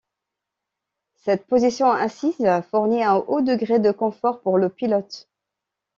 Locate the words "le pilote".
4.57-5.29